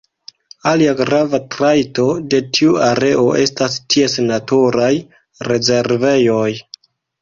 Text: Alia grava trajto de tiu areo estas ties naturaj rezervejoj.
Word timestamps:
Alia 0.69 0.95
grava 1.01 1.39
trajto 1.57 2.07
de 2.35 2.41
tiu 2.59 2.75
areo 2.87 3.29
estas 3.45 3.79
ties 3.85 4.19
naturaj 4.33 4.93
rezervejoj. 5.53 6.53